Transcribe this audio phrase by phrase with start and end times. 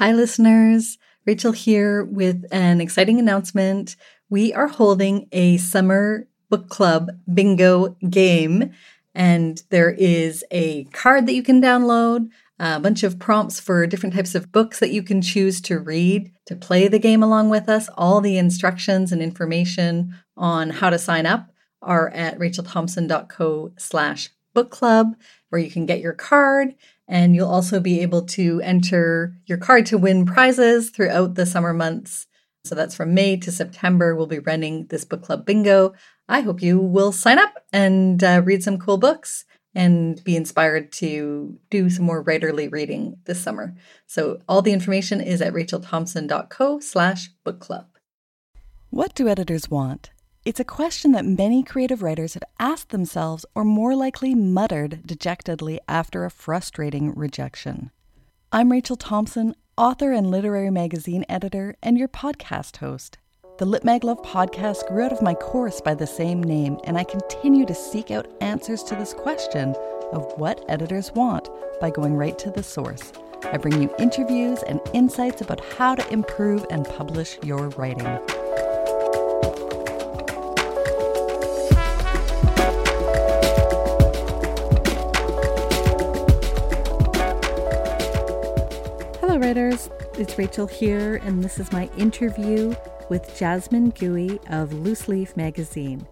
[0.00, 0.96] Hi, listeners.
[1.26, 3.96] Rachel here with an exciting announcement.
[4.30, 8.72] We are holding a summer book club bingo game,
[9.14, 14.14] and there is a card that you can download, a bunch of prompts for different
[14.14, 17.68] types of books that you can choose to read to play the game along with
[17.68, 17.90] us.
[17.98, 21.50] All the instructions and information on how to sign up
[21.82, 25.14] are at rachelthompson.co slash book club,
[25.50, 26.74] where you can get your card
[27.10, 31.74] and you'll also be able to enter your card to win prizes throughout the summer
[31.74, 32.28] months.
[32.64, 34.14] So that's from May to September.
[34.14, 35.92] We'll be running this book club bingo.
[36.28, 39.44] I hope you will sign up and uh, read some cool books
[39.74, 43.74] and be inspired to do some more writerly reading this summer.
[44.06, 47.86] So all the information is at rachelthompson.co slash book club.
[48.90, 50.10] What do editors want?
[50.42, 55.80] It's a question that many creative writers have asked themselves or more likely muttered dejectedly
[55.86, 57.90] after a frustrating rejection.
[58.50, 63.18] I'm Rachel Thompson, author and literary magazine editor, and your podcast host.
[63.58, 66.96] The Lit Mag Love podcast grew out of my course by the same name, and
[66.96, 69.74] I continue to seek out answers to this question
[70.10, 71.50] of what editors want
[71.82, 73.12] by going right to the source.
[73.44, 78.18] I bring you interviews and insights about how to improve and publish your writing.
[89.40, 89.88] Writers.
[90.18, 92.74] It's Rachel here, and this is my interview
[93.08, 96.06] with Jasmine Gui of Loose Leaf Magazine.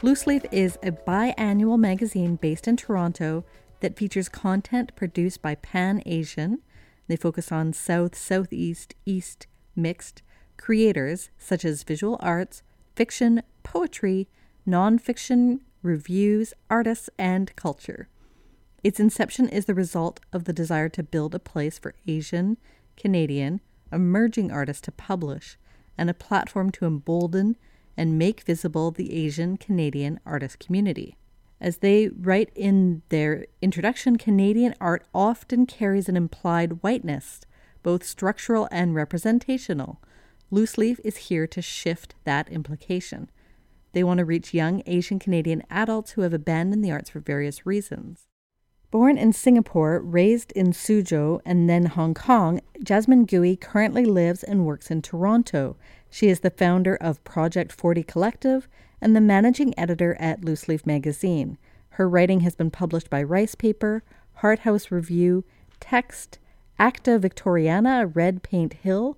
[0.00, 3.44] Loose Leaf is a biannual magazine based in Toronto
[3.80, 6.60] that features content produced by Pan Asian.
[7.06, 10.22] They focus on South, Southeast, East mixed
[10.56, 12.62] creators such as visual arts,
[12.96, 14.26] fiction, poetry,
[14.66, 18.08] nonfiction, reviews, artists, and culture.
[18.82, 22.56] Its inception is the result of the desire to build a place for Asian
[22.96, 23.60] Canadian,
[23.92, 25.58] emerging artists to publish,
[25.98, 27.56] and a platform to embolden
[27.96, 31.16] and make visible the Asian Canadian artist community.
[31.60, 37.42] As they write in their introduction, Canadian art often carries an implied whiteness,
[37.82, 40.00] both structural and representational.
[40.50, 43.30] Loose Leaf is here to shift that implication.
[43.92, 47.66] They want to reach young Asian Canadian adults who have abandoned the arts for various
[47.66, 48.29] reasons.
[48.90, 54.66] Born in Singapore, raised in Suzhou, and then Hong Kong, Jasmine Gui currently lives and
[54.66, 55.76] works in Toronto.
[56.10, 58.68] She is the founder of Project 40 Collective
[59.00, 61.56] and the managing editor at Loose Leaf magazine.
[61.90, 64.02] Her writing has been published by Rice Paper,
[64.34, 65.44] Hart House Review,
[65.78, 66.40] Text,
[66.76, 69.16] Acta Victoriana, Red Paint Hill,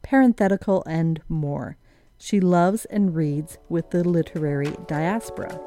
[0.00, 1.76] Parenthetical, and more.
[2.16, 5.60] She loves and reads with the literary diaspora.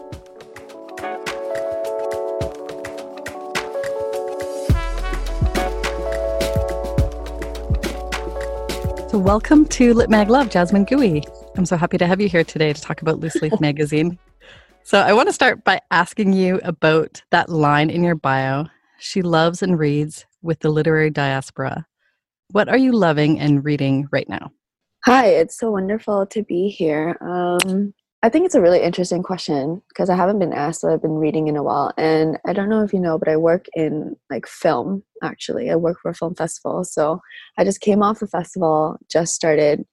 [9.15, 11.23] Welcome to Lit Mag Love, Jasmine Gui.
[11.55, 14.19] I'm so happy to have you here today to talk about Loose Leaf Magazine.
[14.83, 18.65] So, I want to start by asking you about that line in your bio.
[18.99, 21.85] She loves and reads with the literary diaspora.
[22.51, 24.51] What are you loving and reading right now?
[25.05, 27.17] Hi, it's so wonderful to be here.
[27.21, 27.93] Um,
[28.25, 31.19] I think it's a really interesting question because I haven't been asked what I've been
[31.19, 31.93] reading in a while.
[31.95, 35.69] And I don't know if you know, but I work in like film actually.
[35.69, 36.83] I work for a film festival.
[36.85, 37.21] So
[37.59, 39.85] I just came off a festival, just started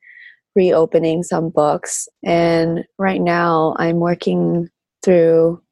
[0.57, 2.09] reopening some books.
[2.25, 4.71] And right now I'm working
[5.05, 5.63] through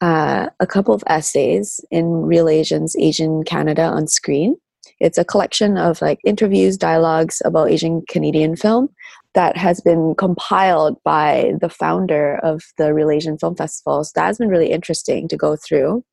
[0.00, 4.56] uh, a couple of essays in Reel Asians, Asian Canada on Screen.
[5.00, 8.88] It's a collection of like interviews, dialogues about Asian Canadian film
[9.34, 14.02] that has been compiled by the founder of the Reel Asian Film Festival.
[14.02, 16.04] So that's been really interesting to go through.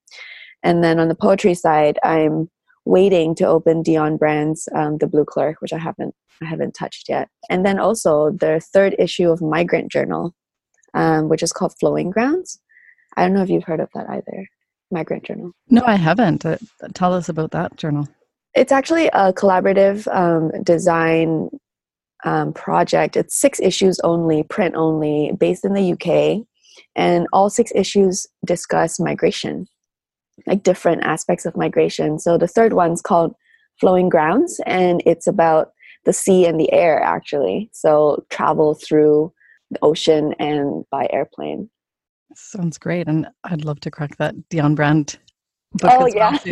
[0.64, 2.50] And then on the poetry side, I'm
[2.86, 7.08] waiting to open Dionne Brand's um, The Blue Clerk, which I haven't I haven't touched
[7.08, 7.30] yet.
[7.50, 10.36] And then also the third issue of Migrant Journal,
[10.94, 12.60] um, which is called Flowing Grounds.
[13.16, 14.48] I don't know if you've heard of that either.
[14.92, 15.52] Migrant Journal.
[15.70, 16.46] No, I haven't.
[16.46, 16.58] Uh,
[16.94, 18.08] tell us about that journal.
[18.56, 21.50] It's actually a collaborative um, design
[22.24, 23.18] um, project.
[23.18, 26.46] It's six issues only, print only, based in the UK.
[26.96, 29.68] And all six issues discuss migration,
[30.48, 32.20] like different aspects of migration.
[32.20, 33.36] So the third one's called
[33.80, 35.72] Flowing Grounds, and it's about
[36.06, 37.70] the sea and the air, actually.
[37.74, 39.34] So travel through
[39.72, 41.70] the ocean and by airplane.
[42.36, 43.08] Sounds great.
[43.08, 45.18] And I'd love to crack that Dionne Brand
[45.74, 46.38] book oh, yeah.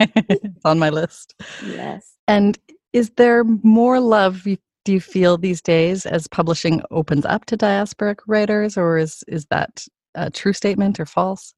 [0.64, 1.34] on my list.
[1.64, 2.14] Yes.
[2.28, 2.58] And
[2.92, 7.56] is there more love you do you feel these days as publishing opens up to
[7.56, 11.54] diasporic writers, or is is that a true statement or false?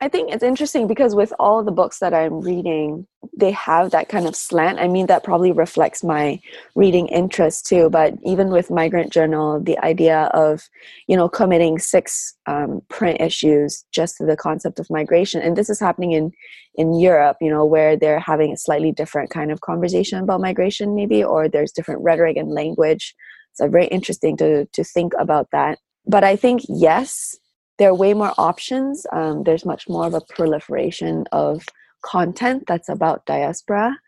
[0.00, 4.08] I think it's interesting because with all the books that I'm reading, they have that
[4.08, 4.78] kind of slant.
[4.78, 6.40] I mean, that probably reflects my
[6.74, 7.88] reading interest too.
[7.88, 10.68] But even with Migrant Journal, the idea of,
[11.06, 15.70] you know, committing six um, print issues just to the concept of migration, and this
[15.70, 16.32] is happening in
[16.74, 20.94] in Europe, you know, where they're having a slightly different kind of conversation about migration,
[20.94, 23.14] maybe, or there's different rhetoric and language.
[23.52, 25.78] So very interesting to to think about that.
[26.06, 27.38] But I think yes,
[27.78, 29.06] there are way more options.
[29.12, 31.64] Um, there's much more of a proliferation of
[32.02, 33.98] content that's about diaspora.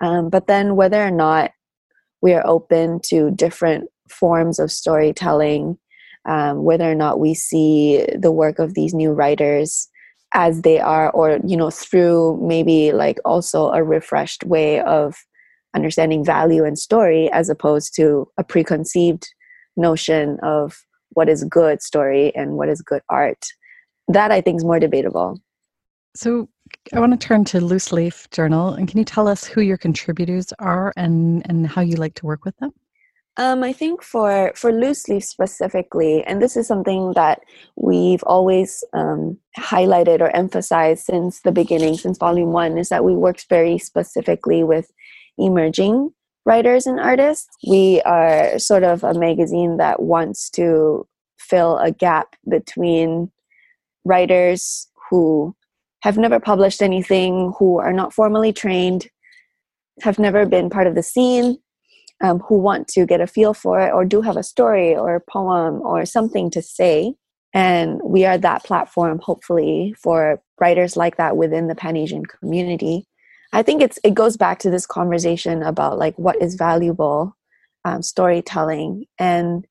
[0.00, 1.52] Um, but then, whether or not
[2.20, 5.78] we are open to different forms of storytelling,
[6.26, 9.88] um, whether or not we see the work of these new writers
[10.34, 15.16] as they are, or you know, through maybe like also a refreshed way of
[15.74, 19.28] understanding value and story, as opposed to a preconceived
[19.76, 20.85] notion of
[21.16, 23.44] what is good story and what is good art.
[24.08, 25.40] That I think is more debatable.
[26.14, 26.48] So
[26.92, 29.76] I want to turn to Loose Leaf Journal, and can you tell us who your
[29.76, 32.72] contributors are and and how you like to work with them?
[33.38, 37.40] Um, I think for for loose leaf specifically, and this is something that
[37.76, 43.14] we've always um, highlighted or emphasized since the beginning, since volume one, is that we
[43.14, 44.90] work very specifically with
[45.36, 46.12] emerging
[46.46, 47.48] writers and artists.
[47.66, 51.06] We are sort of a magazine that wants to
[51.38, 53.30] fill a gap between
[54.04, 55.54] writers who
[56.02, 59.08] have never published anything, who are not formally trained,
[60.02, 61.58] have never been part of the scene,
[62.22, 65.16] um, who want to get a feel for it, or do have a story or
[65.16, 67.14] a poem or something to say.
[67.52, 73.06] And we are that platform, hopefully, for writers like that within the Pan Asian community
[73.56, 77.34] I think it's it goes back to this conversation about like what is valuable
[77.86, 79.66] um, storytelling, and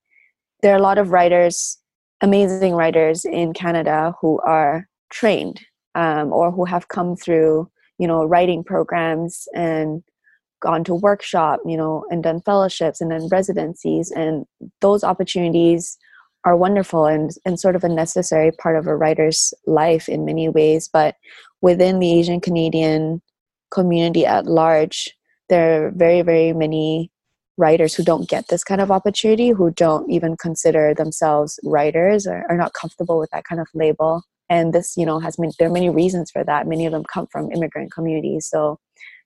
[0.60, 1.78] there are a lot of writers,
[2.20, 5.60] amazing writers in Canada who are trained
[5.94, 10.02] um, or who have come through you know writing programs and
[10.60, 14.10] gone to workshop you know and done fellowships and done residencies.
[14.10, 14.46] And
[14.80, 15.96] those opportunities
[16.44, 20.48] are wonderful and, and sort of a necessary part of a writer's life in many
[20.48, 20.88] ways.
[20.92, 21.14] But
[21.62, 23.22] within the asian canadian
[23.70, 25.16] community at large,
[25.48, 27.10] there are very, very many
[27.58, 32.44] writers who don't get this kind of opportunity, who don't even consider themselves writers or
[32.48, 34.22] are not comfortable with that kind of label.
[34.48, 36.68] And this, you know, has been, there are many reasons for that.
[36.68, 38.46] Many of them come from immigrant communities.
[38.46, 38.78] So,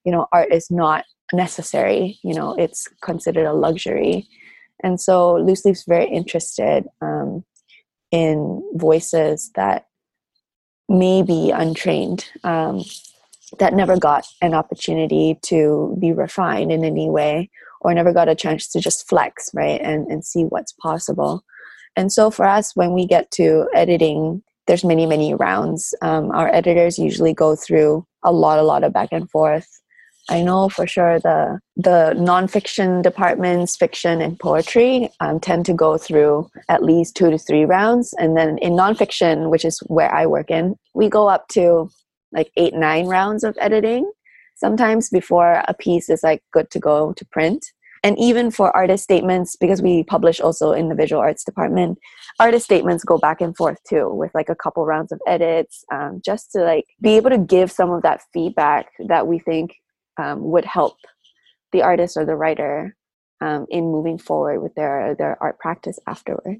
[0.05, 4.27] you know, art is not necessary, you know, it's considered a luxury.
[4.83, 7.45] And so Loose Leaf's very interested um,
[8.11, 9.87] in voices that
[10.89, 12.27] may be untrained.
[12.45, 12.83] Um,
[13.59, 17.51] that never got an opportunity to be refined in any way
[17.81, 21.43] or never got a chance to just flex right and, and see what's possible.
[21.97, 25.95] And so for us when we get to editing there's many many rounds.
[26.01, 29.67] Um, our editors usually go through a lot a lot of back and forth.
[30.29, 35.99] I know for sure the the nonfiction departments fiction and poetry um, tend to go
[35.99, 38.15] through at least two to three rounds.
[38.19, 41.91] And then in nonfiction which is where i work in we go up to
[42.33, 44.11] like eight nine rounds of editing.
[44.57, 47.67] Sometimes before a piece is like good to go to print.
[48.03, 51.99] And even for artist statements because we publish also in the visual arts department
[52.39, 56.23] artist statements go back and forth too with like a couple rounds of edits um,
[56.25, 59.75] just to like be able to give some of that feedback that we think
[60.17, 60.97] um, would help
[61.73, 62.97] the artist or the writer
[63.43, 66.57] um, in moving forward with their their art practice afterward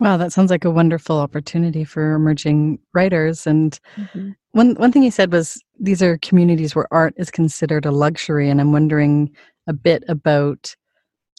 [0.00, 3.46] Wow, that sounds like a wonderful opportunity for emerging writers.
[3.46, 4.30] And mm-hmm.
[4.52, 8.48] one one thing you said was these are communities where art is considered a luxury,
[8.48, 9.34] and I'm wondering
[9.66, 10.74] a bit about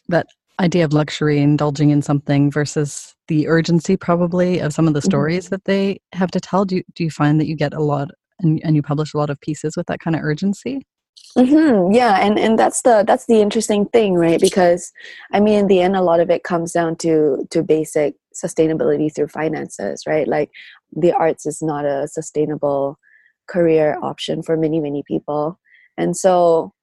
[0.10, 0.28] that
[0.60, 5.10] idea of luxury, indulging in something versus the urgency, probably, of some of the mm-hmm.
[5.10, 5.56] stories mm-hmm.
[5.56, 6.66] that they have to tell.
[6.66, 8.10] Do you, do you find that you get a lot
[8.42, 10.86] and, and you publish a lot of pieces with that kind of urgency?
[11.38, 11.94] Mm-hmm.
[11.94, 14.42] Yeah, and and that's the that's the interesting thing, right?
[14.42, 14.92] Because
[15.32, 19.14] I mean, in the end, a lot of it comes down to to basic sustainability
[19.14, 20.28] through finances, right?
[20.28, 20.52] Like
[20.96, 22.98] the arts is not a sustainable
[23.48, 25.60] career option for many many people,
[25.98, 26.74] and so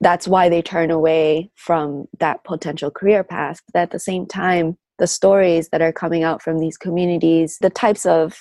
[0.00, 3.60] that's why they turn away from that potential career path.
[3.72, 7.70] But at the same time, the stories that are coming out from these communities, the
[7.70, 8.36] types of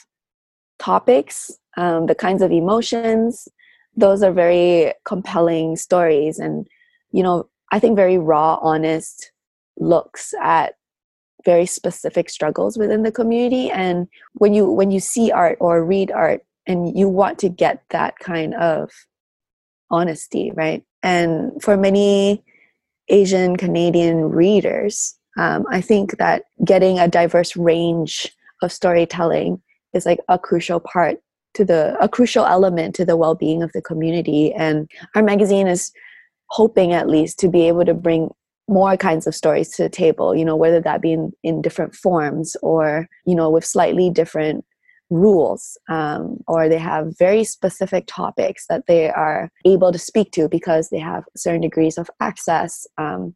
[0.79, 3.47] topics, um, the kinds of emotions
[3.95, 6.67] those are very compelling stories and
[7.11, 9.31] you know i think very raw honest
[9.77, 10.73] looks at
[11.45, 13.69] very specific struggles within the community.
[13.69, 17.83] And when you when you see art or read art and you want to get
[17.89, 18.89] that kind of
[19.91, 20.83] honesty right?
[21.01, 22.43] And for many
[23.09, 29.61] asian canadian readers um, i think that getting a diverse range of storytelling
[29.93, 31.19] is like a crucial part
[31.53, 34.53] to the a crucial element to the well-being of the community.
[34.53, 35.91] And our magazine is
[36.47, 38.29] hoping at least to be able to bring
[38.67, 41.95] more kinds of stories to the table you know whether that be in, in different
[41.95, 44.63] forms or you know with slightly different
[45.09, 50.47] rules um, or they have very specific topics that they are able to speak to
[50.47, 53.35] because they have certain degrees of access um,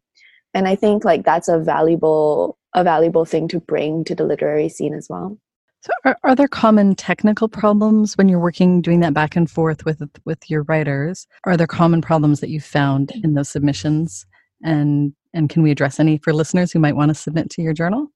[0.54, 4.68] and i think like that's a valuable a valuable thing to bring to the literary
[4.68, 5.38] scene as well.
[5.80, 9.84] So are, are there common technical problems when you're working doing that back and forth
[9.84, 11.26] with with your writers?
[11.44, 14.26] Are there common problems that you found in those submissions?
[14.62, 17.72] And and can we address any for listeners who might want to submit to your
[17.72, 18.10] journal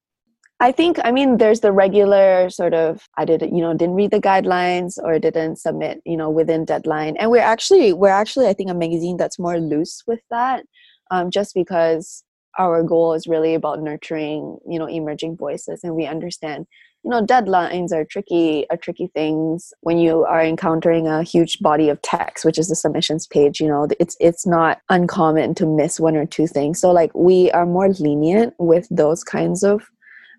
[0.62, 4.12] I think, I mean, there's the regular sort of, I didn't, you know, didn't read
[4.12, 7.16] the guidelines or didn't submit, you know, within deadline.
[7.16, 10.62] And we're actually, we're actually, I think, a magazine that's more loose with that,
[11.10, 12.22] um, just because
[12.60, 15.80] our goal is really about nurturing, you know, emerging voices.
[15.82, 16.66] And we understand,
[17.04, 21.88] you know, deadlines are tricky, are tricky things when you are encountering a huge body
[21.88, 23.60] of text, which is the submissions page.
[23.60, 26.80] You know, it's it's not uncommon to miss one or two things.
[26.80, 29.82] So like we are more lenient with those kinds of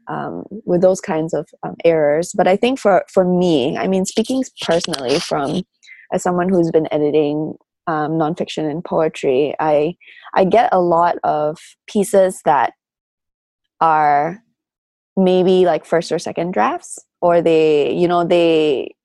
[0.08, 2.32] um, with those kinds of um, errors.
[2.36, 5.64] But I think for for me, I mean, speaking personally from
[6.14, 7.56] as someone who's been editing
[7.88, 9.96] um, nonfiction and poetry, I
[10.34, 12.72] I get a lot of pieces that
[13.82, 14.42] are
[15.16, 18.96] maybe like first or second drafts, or they you know they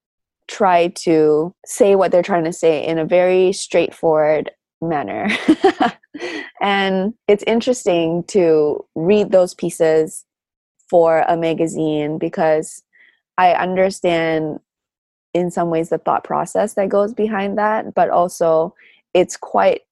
[0.49, 4.51] try to say what they're trying to say in a very straightforward
[4.81, 5.29] manner.
[6.61, 10.25] and it's interesting to read those pieces
[10.89, 12.83] for a magazine because
[13.37, 14.61] I understand
[15.35, 18.75] in some ways the thought process that goes behind that, but also
[19.15, 19.83] it's quite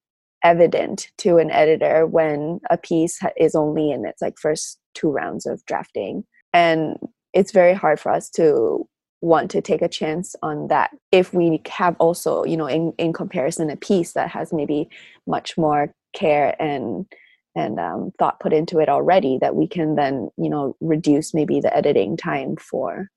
[0.42, 5.46] evident to an editor when a piece is only in its like first two rounds
[5.46, 6.24] of drafting.
[6.52, 6.96] And
[7.32, 8.88] it's very hard for us to
[9.20, 13.12] want to take a chance on that if we have also you know in, in
[13.12, 14.88] comparison a piece that has maybe
[15.26, 17.06] much more care and
[17.54, 21.60] and um, thought put into it already that we can then you know reduce maybe
[21.60, 23.08] the editing time for.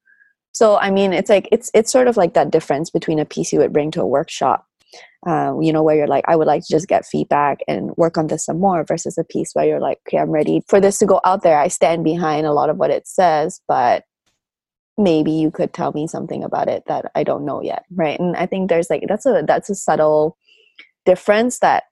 [0.52, 3.54] So i mean it's like it's it's sort of like that difference between a piece
[3.54, 4.66] you would bring to a workshop
[5.28, 8.18] um, you know where you're like i would like to just get feedback and work
[8.18, 10.98] on this some more versus a piece where you're like okay i'm ready for this
[11.00, 11.60] to go out there.
[11.60, 14.04] I stand behind a lot of what it says but
[14.98, 18.20] maybe you could tell me something about it that i don't know yet right?
[18.20, 20.38] And i think there's like that's a that's a subtle
[21.06, 21.84] difference that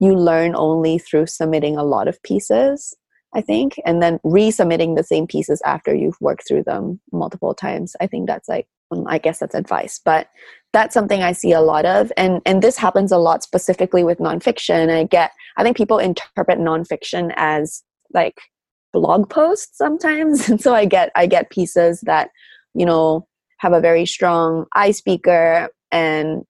[0.00, 2.94] you learn only through submitting a lot of pieces
[3.34, 7.94] i think and then resubmitting the same pieces after you've worked through them multiple times.
[8.00, 8.66] I think that's like
[9.08, 10.28] i guess that's advice but
[10.72, 14.18] that's something i see a lot of and and this happens a lot specifically with
[14.18, 14.90] nonfiction.
[14.90, 17.82] I get i think people interpret nonfiction as
[18.14, 18.40] like
[18.92, 22.30] blog posts sometimes and so i get i get pieces that
[22.74, 23.26] you know
[23.58, 26.44] have a very strong i speaker and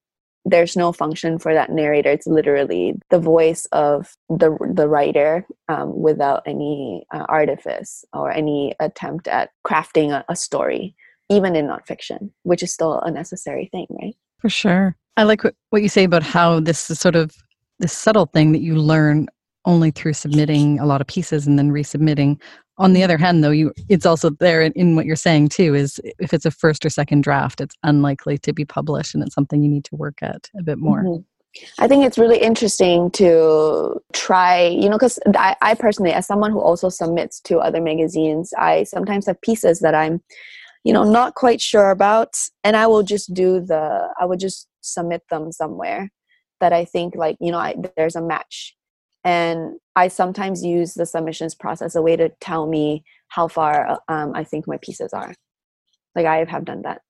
[0.45, 2.11] there's no function for that narrator.
[2.11, 8.75] It's literally the voice of the the writer um, without any uh, artifice or any
[8.81, 10.97] attempt at crafting a, a story
[11.33, 14.15] even in nonfiction which is still a necessary thing right?
[14.39, 14.97] For sure.
[15.17, 17.33] I like what, what you say about how this is sort of
[17.79, 19.29] this subtle thing that you learn
[19.65, 22.41] only through submitting a lot of pieces and then resubmitting.
[22.79, 25.75] On the other hand though you it's also there in, in, what you're saying too
[25.75, 29.35] is if it's a first or second draft it's unlikely to be published and it's
[29.35, 31.05] something you need to work at a bit more.
[31.05, 31.23] Mm-hmm.
[31.79, 36.51] I think it's really interesting to try, you know, because I, I personally, as someone
[36.51, 40.23] who also submits to other magazines, I sometimes have pieces that I'm,
[40.85, 42.35] you know, not quite sure about,
[42.65, 46.11] and I will just do the, I would just submit them somewhere
[46.61, 48.77] that I think like, you know, I, there's a match.
[49.25, 54.33] And i sometimes use the submissions process a way to tell me how far um,
[54.35, 55.35] i think my pieces are.
[56.17, 57.03] Like i have done that.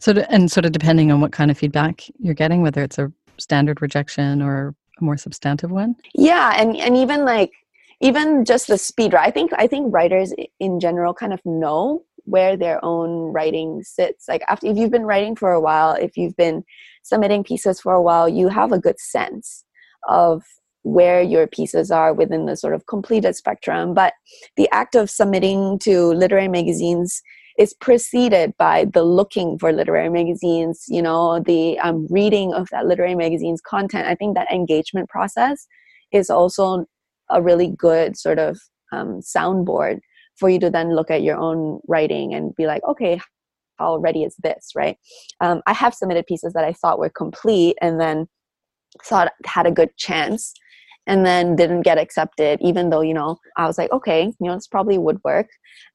[0.00, 2.98] So to, and sort of depending on what kind of feedback you're getting whether it's
[2.98, 5.94] a standard rejection or a more substantive one?
[6.14, 7.52] Yeah and and even like
[8.00, 9.28] even just the speed right?
[9.28, 14.28] I think i think writers in general kind of know where their own writing sits
[14.28, 16.62] like after if you've been writing for a while if you've been
[17.02, 19.64] submitting pieces for a while you have a good sense
[20.08, 20.42] of
[20.82, 23.94] where your pieces are within the sort of completed spectrum.
[23.94, 24.14] But
[24.56, 27.22] the act of submitting to literary magazines
[27.58, 32.86] is preceded by the looking for literary magazines, you know, the um, reading of that
[32.86, 34.06] literary magazine's content.
[34.06, 35.66] I think that engagement process
[36.12, 36.86] is also
[37.28, 38.58] a really good sort of
[38.92, 40.00] um, soundboard
[40.38, 43.20] for you to then look at your own writing and be like, okay,
[43.78, 44.96] how ready is this, right?
[45.40, 48.26] Um, I have submitted pieces that I thought were complete and then
[49.04, 50.52] thought had a good chance
[51.06, 54.54] and then didn't get accepted even though you know i was like okay you know
[54.54, 55.48] this probably would work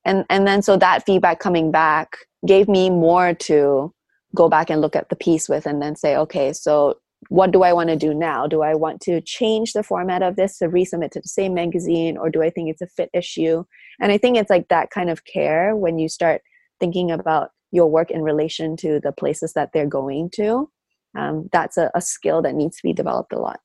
[0.03, 3.93] and and then so that feedback coming back gave me more to
[4.33, 6.95] go back and look at the piece with and then say okay so
[7.29, 10.35] what do i want to do now do i want to change the format of
[10.35, 13.63] this to resubmit to the same magazine or do i think it's a fit issue
[13.99, 16.41] and i think it's like that kind of care when you start
[16.79, 20.69] thinking about your work in relation to the places that they're going to
[21.17, 23.59] um, that's a, a skill that needs to be developed a lot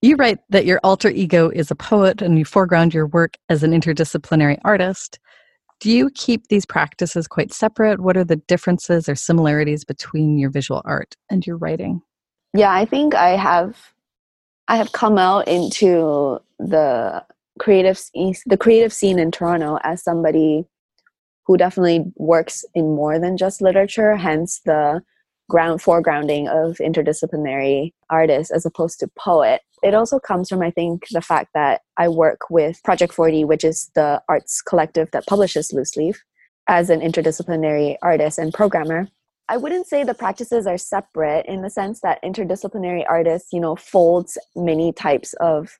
[0.00, 3.64] you write that your alter ego is a poet and you foreground your work as
[3.64, 5.18] an interdisciplinary artist.
[5.80, 8.00] Do you keep these practices quite separate?
[8.00, 12.00] What are the differences or similarities between your visual art and your writing?
[12.54, 13.76] Yeah, I think I have
[14.68, 17.24] I have come out into the
[17.58, 18.00] creative
[18.46, 20.66] the creative scene in Toronto as somebody
[21.46, 25.02] who definitely works in more than just literature, hence the
[25.48, 29.62] ground foregrounding of interdisciplinary artists as opposed to poet.
[29.82, 33.64] It also comes from, I think, the fact that I work with Project 40, which
[33.64, 36.22] is the arts collective that publishes Loose Leaf,
[36.68, 39.08] as an interdisciplinary artist and programmer.
[39.48, 43.76] I wouldn't say the practices are separate in the sense that interdisciplinary artists, you know,
[43.76, 45.70] folds many types of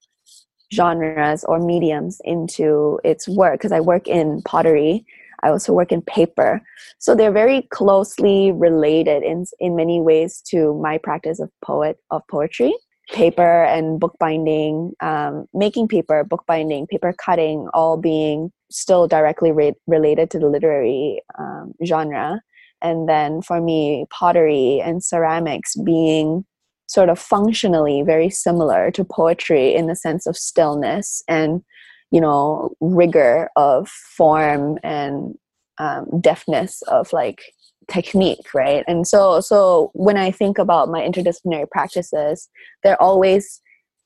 [0.72, 5.06] genres or mediums into its work because I work in pottery
[5.42, 6.62] I also work in paper.
[6.98, 12.22] So they're very closely related in, in many ways to my practice of poet of
[12.28, 12.74] poetry.
[13.12, 20.30] Paper and bookbinding, um, making paper, bookbinding, paper cutting, all being still directly re- related
[20.32, 22.42] to the literary um, genre.
[22.82, 26.44] And then for me, pottery and ceramics being
[26.88, 31.62] sort of functionally very similar to poetry in the sense of stillness and
[32.10, 35.36] you know rigor of form and
[35.78, 37.42] um, deftness of like
[37.90, 38.84] technique right?
[38.88, 42.48] And so so when i think about my interdisciplinary practices
[42.82, 43.60] they're always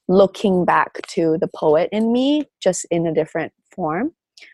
[0.08, 4.12] looking back to the poet in me just in a different form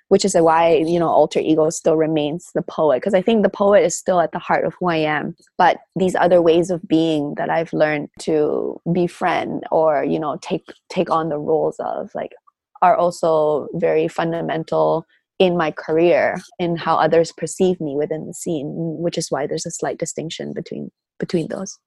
[0.08, 3.48] which is why you know alter ego still remains the poet because i think the
[3.48, 5.34] poet is still at the heart of who i am.
[5.56, 10.64] But these other ways of being that i've learned to befriend or you know take
[10.88, 12.32] take on the roles of like
[12.82, 15.04] are also very fundamental
[15.38, 19.66] in my career in how others perceive me within the scene which is why there's
[19.66, 21.78] a slight distinction between between those.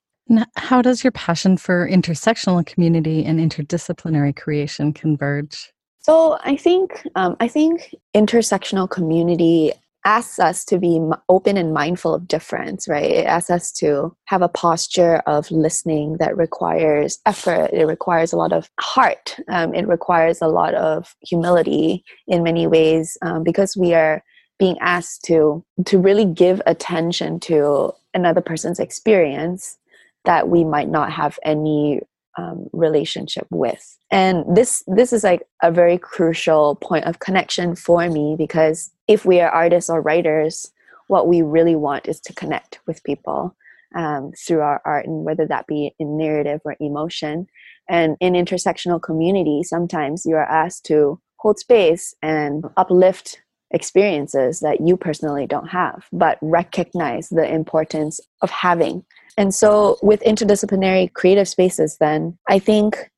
[0.56, 7.36] How does your passion for intersectional community and interdisciplinary creation converge so i think um,
[7.40, 9.72] i think intersectional community
[10.06, 13.10] asks us to be open and mindful of difference, right?
[13.10, 17.70] It asks us to have a posture of listening that requires effort.
[17.72, 19.38] It requires a lot of heart.
[19.48, 24.24] Um, it requires a lot of humility in many ways um, because we are
[24.58, 29.78] being asked to to really give attention to another person's experience
[30.26, 32.00] that we might not have any
[32.38, 33.98] um, relationship with.
[34.10, 39.26] And this this is like a very crucial point of connection for me because if
[39.26, 40.72] we are artists or writers
[41.08, 43.54] what we really want is to connect with people
[43.96, 47.48] um, through our art and whether that be in narrative or emotion.
[47.90, 53.42] And in intersectional community sometimes you are asked to hold space and uplift
[53.72, 59.04] experiences that you personally don't have but recognize the importance of having
[59.38, 63.10] and so, with interdisciplinary creative spaces, then I think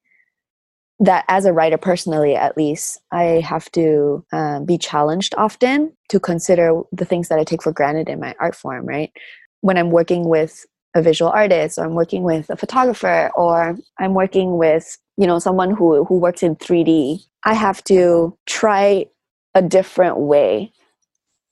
[0.99, 6.19] that as a writer, personally at least, I have to um, be challenged often to
[6.19, 9.11] consider the things that I take for granted in my art form, right?
[9.61, 14.13] When I'm working with a visual artist or I'm working with a photographer or I'm
[14.13, 19.07] working with you know someone who who works in 3D I have to try
[19.55, 20.71] a different way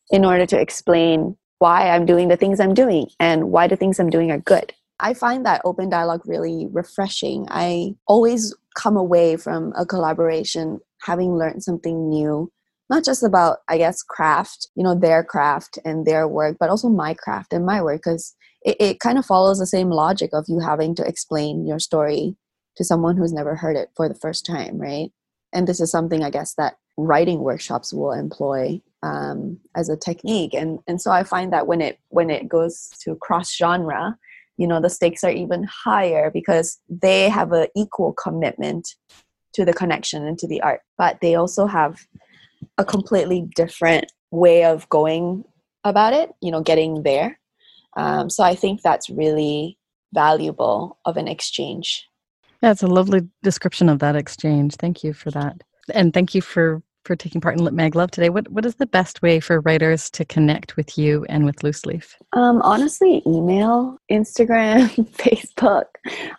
[0.09, 3.99] in order to explain why I'm doing the things I'm doing and why the things
[3.99, 4.73] I'm doing are good.
[4.99, 7.47] I find that open dialogue really refreshing.
[7.49, 12.51] I always come away from a collaboration having learned something new,
[12.89, 16.89] not just about, I guess, craft, you know, their craft and their work, but also
[16.89, 20.45] my craft and my work, because it, it kind of follows the same logic of
[20.47, 22.35] you having to explain your story
[22.77, 25.11] to someone who's never heard it for the first time, right?
[25.53, 30.53] And this is something I guess that writing workshops will employ um, as a technique.
[30.53, 34.17] And and so i find that when it when it goes to cross genre
[34.57, 38.95] you know the stakes are even higher because they have an equal commitment
[39.53, 41.99] to the connection and to the art but they also have
[42.77, 45.43] a completely different way of going
[45.83, 47.39] about it you know getting there.
[47.97, 49.77] Um, so i think that's really
[50.13, 52.07] valuable of an exchange.
[52.61, 54.75] That's a lovely description of that exchange.
[54.75, 55.63] Thank you for that.
[55.93, 58.29] And thank you for for taking part in Lit Mag Love today.
[58.29, 61.85] What what is the best way for writers to connect with you and with Loose
[61.85, 62.17] Leaf?
[62.33, 65.85] Um, honestly, email, Instagram, Facebook,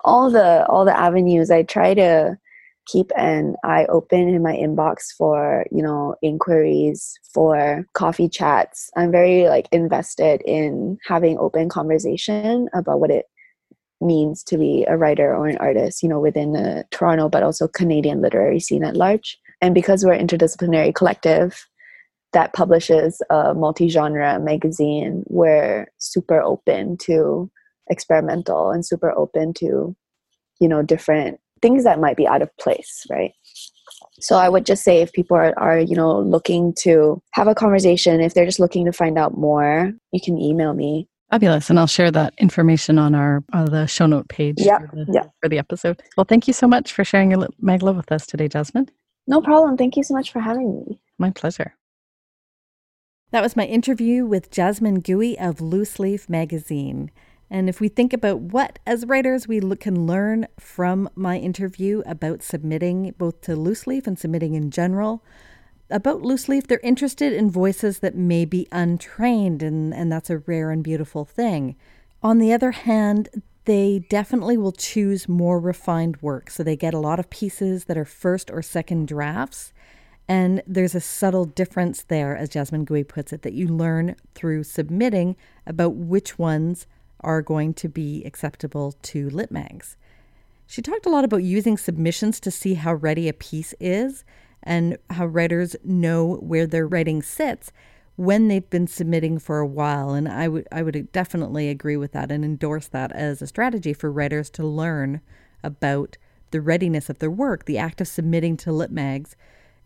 [0.05, 1.51] all the all the avenues.
[1.51, 2.39] I try to
[2.87, 9.13] keep an eye open in my inbox for you know inquiries for coffee chats i'm
[9.13, 13.27] very like invested in having open conversation about what it
[14.01, 17.69] means to be a writer or an artist you know within the toronto but also
[17.69, 21.67] canadian literary scene at large and because we're an interdisciplinary collective
[22.33, 27.51] that publishes a multi-genre magazine we're super open to
[27.89, 29.97] experimental and super open to
[30.61, 33.33] you know different things that might be out of place right
[34.21, 37.55] so i would just say if people are, are you know looking to have a
[37.55, 41.71] conversation if they're just looking to find out more you can email me Fabulous.
[41.71, 45.07] And I'll share that information on our uh, the show note page yeah, for, the,
[45.11, 45.23] yeah.
[45.41, 46.03] for the episode.
[46.15, 48.91] Well, thank you so much for sharing your mag love with us today, Jasmine.
[49.27, 49.77] No problem.
[49.77, 51.01] Thank you so much for having me.
[51.19, 51.75] My pleasure.
[53.31, 57.11] That was my interview with Jasmine Gui of Loose Leaf Magazine.
[57.49, 62.43] And if we think about what, as writers, we can learn from my interview about
[62.43, 65.23] submitting both to Loose Leaf and submitting in general,
[65.91, 70.39] about Loose Leaf, they're interested in voices that may be untrained, and, and that's a
[70.39, 71.77] rare and beautiful thing.
[72.23, 73.29] On the other hand,
[73.65, 76.51] they definitely will choose more refined work.
[76.51, 79.73] So they get a lot of pieces that are first or second drafts.
[80.29, 84.65] And there's a subtle difference there, as Jasmine Gui puts it, that you learn through
[84.65, 86.87] submitting about which ones
[87.21, 89.97] are going to be acceptable to Litmags.
[90.67, 94.25] She talked a lot about using submissions to see how ready a piece is
[94.63, 97.73] and how writers know where their writing sits
[98.17, 102.13] when they've been submitting for a while and I would I would definitely agree with
[102.13, 105.21] that and endorse that as a strategy for writers to learn
[105.63, 106.19] about
[106.51, 107.65] the readiness of their work.
[107.65, 109.37] The act of submitting to lit mags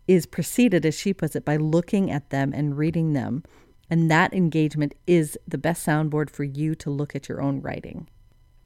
[0.07, 3.43] is preceded as she puts it by looking at them and reading them
[3.89, 8.07] and that engagement is the best soundboard for you to look at your own writing.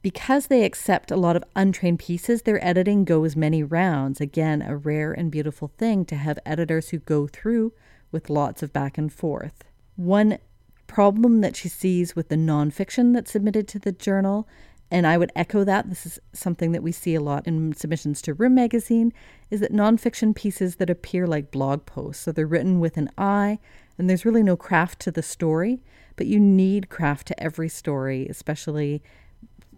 [0.02, 4.20] Because they accept a lot of untrained pieces, their editing goes many rounds.
[4.20, 7.72] Again, a rare and beautiful thing to have editors who go through
[8.12, 9.64] with lots of back and forth.
[9.96, 10.38] One
[10.86, 14.46] problem that she sees with the nonfiction that's submitted to the journal,
[14.90, 18.20] and I would echo that, this is something that we see a lot in submissions
[18.22, 19.12] to Room Magazine,
[19.50, 22.22] is that nonfiction pieces that appear like blog posts.
[22.22, 23.58] So they're written with an eye
[23.96, 25.80] and there's really no craft to the story,
[26.16, 29.02] but you need craft to every story, especially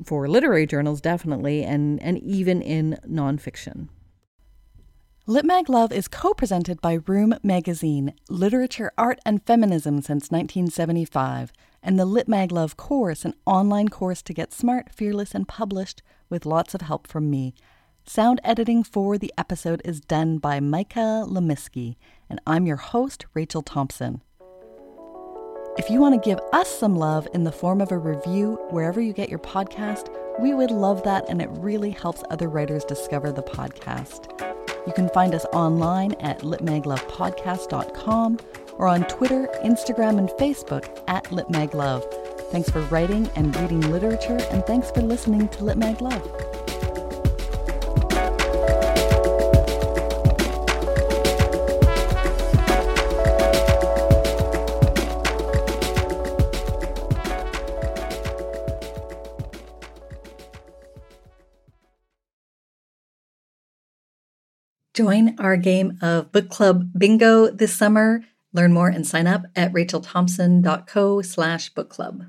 [0.04, 3.88] for literary journals, definitely, and, and even in nonfiction.
[5.26, 11.50] Litmag Love is co presented by Room Magazine, Literature, Art, and Feminism since 1975,
[11.82, 16.44] and the Litmag Love course, an online course to get smart, fearless, and published with
[16.44, 17.54] lots of help from me.
[18.04, 21.96] Sound editing for the episode is done by Micah Lemiski,
[22.28, 24.20] and I'm your host, Rachel Thompson.
[25.78, 29.00] If you want to give us some love in the form of a review wherever
[29.00, 33.32] you get your podcast, we would love that, and it really helps other writers discover
[33.32, 34.53] the podcast.
[34.86, 38.38] You can find us online at litmaglovepodcast.com
[38.76, 42.04] or on Twitter, Instagram, and Facebook at litmaglove.
[42.50, 46.53] Thanks for writing and reading literature, and thanks for listening to Litmag Love.
[64.94, 68.22] Join our game of book club bingo this summer.
[68.52, 72.26] Learn more and sign up at rachelthompson.co slash book club.